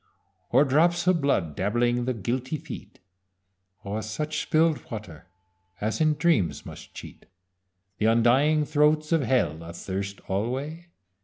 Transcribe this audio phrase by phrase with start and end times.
[0.49, 2.97] Or drops of blood dabbling the guilty feet?
[3.83, 5.27] Or such spill'd water
[5.79, 7.27] as in dreams must cheat
[7.99, 10.87] The undying throats of Hell, athirst alway?